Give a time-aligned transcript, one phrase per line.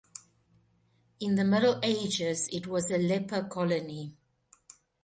[1.19, 4.15] In the Middle Ages it was a leper colony.